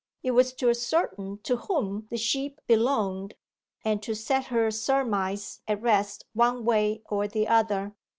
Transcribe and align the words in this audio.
It 0.23 0.31
was 0.31 0.51
to 0.53 0.67
ascertain 0.71 1.41
to 1.43 1.57
whom 1.57 2.07
the 2.09 2.17
sheep 2.17 2.59
belonged, 2.65 3.35
and 3.85 4.01
to 4.01 4.15
set 4.15 4.45
her 4.45 4.71
surmise 4.71 5.61
at 5.67 5.79
rest 5.79 6.25
one 6.33 6.65
way 6.65 7.03
or 7.07 7.27
the 7.27 7.47
other. 7.47 7.93